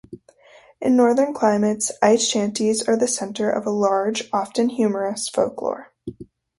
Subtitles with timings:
[0.81, 5.91] In northern climates, ice shanties are the center of a large, often humorous, folklore.